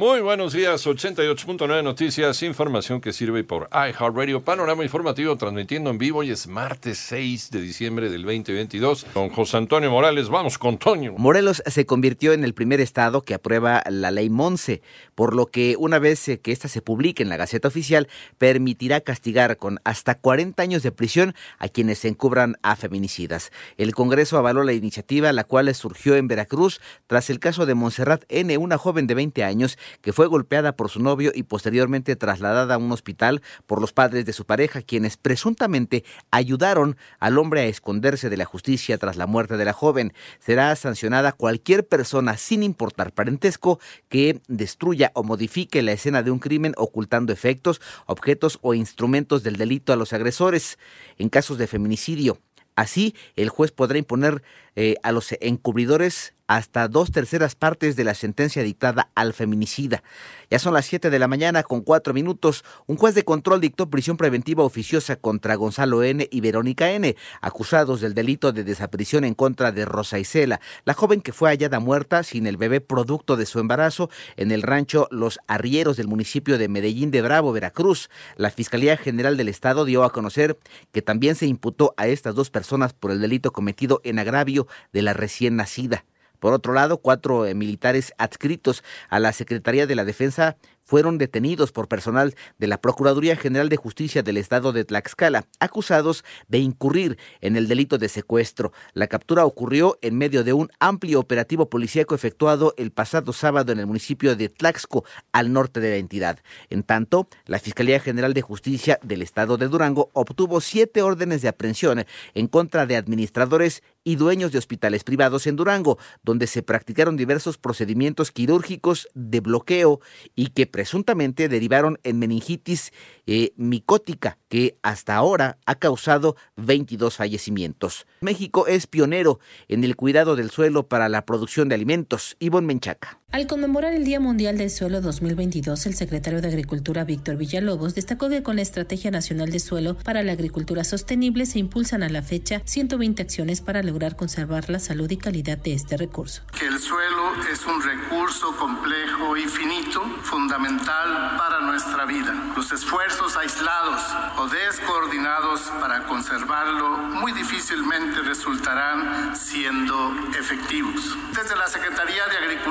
[0.00, 6.20] Muy buenos días, 88.9 Noticias, información que sirve por iHeartRadio, panorama informativo transmitiendo en vivo.
[6.20, 9.04] Hoy es martes 6 de diciembre del 2022.
[9.12, 11.12] Con José Antonio Morales, vamos con Toño.
[11.18, 14.80] Morelos se convirtió en el primer estado que aprueba la ley Monse,
[15.14, 18.08] por lo que una vez que ésta se publique en la Gaceta Oficial,
[18.38, 23.52] permitirá castigar con hasta 40 años de prisión a quienes se encubran a feminicidas.
[23.76, 28.24] El Congreso avaló la iniciativa, la cual surgió en Veracruz tras el caso de Montserrat
[28.30, 32.74] N., una joven de 20 años que fue golpeada por su novio y posteriormente trasladada
[32.74, 37.66] a un hospital por los padres de su pareja, quienes presuntamente ayudaron al hombre a
[37.66, 40.12] esconderse de la justicia tras la muerte de la joven.
[40.38, 46.38] Será sancionada cualquier persona, sin importar parentesco, que destruya o modifique la escena de un
[46.38, 50.78] crimen ocultando efectos, objetos o instrumentos del delito a los agresores.
[51.18, 52.38] En casos de feminicidio,
[52.76, 54.42] Así, el juez podrá imponer
[54.74, 60.02] eh, a los encubridores hasta dos terceras partes de la sentencia dictada al feminicida.
[60.50, 62.64] Ya son las 7 de la mañana con cuatro minutos.
[62.88, 66.26] Un juez de control dictó prisión preventiva oficiosa contra Gonzalo N.
[66.28, 71.20] y Verónica N., acusados del delito de desaparición en contra de Rosa Isela, la joven
[71.20, 75.38] que fue hallada muerta sin el bebé producto de su embarazo en el rancho Los
[75.46, 78.10] Arrieros del municipio de Medellín de Bravo, Veracruz.
[78.34, 80.58] La Fiscalía General del Estado dio a conocer
[80.90, 85.02] que también se imputó a estas dos personas por el delito cometido en agravio de
[85.02, 86.04] la recién nacida.
[86.40, 90.56] Por otro lado, cuatro eh, militares adscritos a la Secretaría de la Defensa
[90.90, 96.24] fueron detenidos por personal de la Procuraduría General de Justicia del Estado de Tlaxcala, acusados
[96.48, 98.72] de incurrir en el delito de secuestro.
[98.92, 103.78] La captura ocurrió en medio de un amplio operativo policíaco efectuado el pasado sábado en
[103.78, 106.40] el municipio de Tlaxco, al norte de la entidad.
[106.70, 111.48] En tanto, la Fiscalía General de Justicia del Estado de Durango obtuvo siete órdenes de
[111.50, 117.16] aprehensión en contra de administradores y dueños de hospitales privados en Durango, donde se practicaron
[117.16, 120.00] diversos procedimientos quirúrgicos de bloqueo
[120.34, 122.94] y que presuntamente derivaron en meningitis
[123.26, 128.06] eh, micótica, que hasta ahora ha causado 22 fallecimientos.
[128.20, 129.38] México es pionero
[129.68, 132.36] en el cuidado del suelo para la producción de alimentos.
[132.40, 133.20] Ivonne Menchaca.
[133.32, 138.28] Al conmemorar el Día Mundial del Suelo 2022, el secretario de Agricultura Víctor Villalobos destacó
[138.28, 142.22] que con la Estrategia Nacional de Suelo para la Agricultura Sostenible se impulsan a la
[142.22, 146.42] fecha 120 acciones para lograr conservar la salud y calidad de este recurso.
[146.58, 152.52] Que el suelo es un recurso complejo y finito, fundamental para nuestra vida.
[152.56, 154.02] Los esfuerzos aislados
[154.40, 161.18] o descoordinados para conservarlo muy difícilmente resultarán siendo efectivos.
[161.34, 162.69] Desde la Secretaría de Agricultura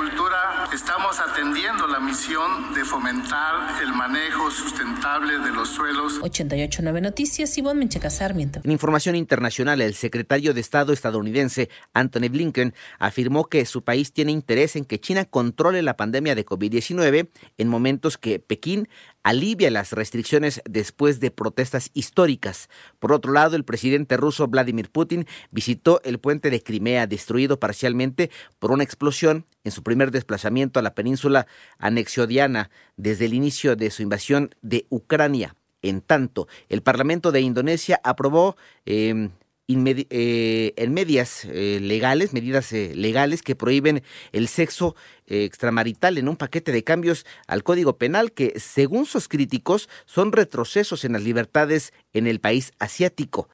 [2.10, 6.14] misión de fomentar el manejo sustentable de los suelos.
[6.20, 8.60] 889 Noticias, Ivonne Menchaca Sarmiento.
[8.64, 14.32] En información internacional, el secretario de Estado estadounidense Anthony Blinken afirmó que su país tiene
[14.32, 17.28] interés en que China controle la pandemia de COVID-19
[17.58, 18.88] en momentos que Pekín
[19.22, 22.70] alivia las restricciones después de protestas históricas.
[22.98, 28.32] Por otro lado, el presidente ruso Vladimir Putin visitó el puente de Crimea destruido parcialmente
[28.58, 31.46] por una explosión en su primer desplazamiento a la península
[31.78, 35.56] anexiodiana desde el inicio de su invasión de Ucrania.
[35.82, 39.30] En tanto, el Parlamento de Indonesia aprobó em,
[39.72, 46.36] eh, en medidas eh, legales, medidas eh, legales que prohíben el sexo extramarital en un
[46.36, 51.92] paquete de cambios al Código Penal que, según sus críticos, son retrocesos en las libertades
[52.12, 53.48] en el país asiático.